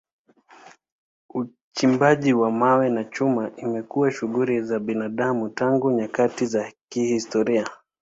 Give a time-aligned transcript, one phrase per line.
[1.33, 7.65] Uchimbaji wa mawe na chuma imekuwa shughuli za binadamu tangu nyakati za kihistoria.